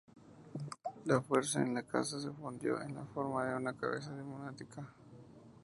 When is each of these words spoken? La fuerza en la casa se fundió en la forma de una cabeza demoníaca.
La 1.05 1.21
fuerza 1.21 1.61
en 1.61 1.75
la 1.75 1.83
casa 1.83 2.19
se 2.19 2.31
fundió 2.31 2.81
en 2.81 2.95
la 2.95 3.05
forma 3.05 3.45
de 3.45 3.55
una 3.55 3.77
cabeza 3.77 4.11
demoníaca. 4.15 4.91